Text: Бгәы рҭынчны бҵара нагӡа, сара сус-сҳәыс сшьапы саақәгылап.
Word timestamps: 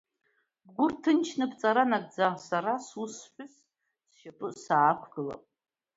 Бгәы 0.65 0.85
рҭынчны 0.91 1.45
бҵара 1.51 1.83
нагӡа, 1.89 2.27
сара 2.47 2.73
сус-сҳәыс 2.87 3.55
сшьапы 4.09 4.47
саақәгылап. 4.63 5.43